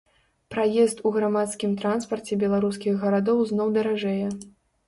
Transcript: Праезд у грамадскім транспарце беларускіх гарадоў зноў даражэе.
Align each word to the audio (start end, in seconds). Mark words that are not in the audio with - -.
Праезд 0.53 1.03
у 1.09 1.11
грамадскім 1.17 1.75
транспарце 1.83 2.39
беларускіх 2.45 2.93
гарадоў 3.07 3.47
зноў 3.51 3.67
даражэе. 3.77 4.27